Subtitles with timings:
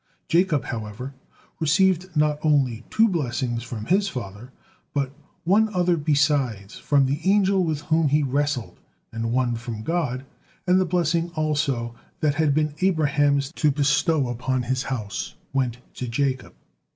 [0.27, 1.13] Jacob, however,
[1.59, 4.51] received not only two blessings from his father,
[4.95, 5.11] but
[5.43, 8.79] one other besides from the angel with whom he wrestled,
[9.11, 10.25] and one from God;
[10.65, 16.07] and the blessing also that had been Abraham's to bestow upon his house went to
[16.07, 16.55] Jacob.